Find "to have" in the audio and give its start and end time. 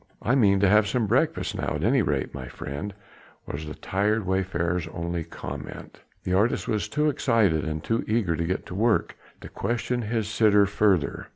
0.61-0.87